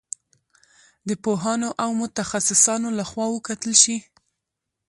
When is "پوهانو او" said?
1.23-1.89